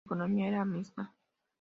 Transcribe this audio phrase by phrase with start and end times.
[0.03, 1.13] La economía era mixta.